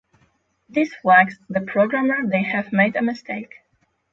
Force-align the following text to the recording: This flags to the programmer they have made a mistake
This 0.67 0.95
flags 0.95 1.37
to 1.37 1.53
the 1.53 1.61
programmer 1.61 2.25
they 2.25 2.41
have 2.41 2.73
made 2.73 2.95
a 2.95 3.03
mistake 3.03 3.53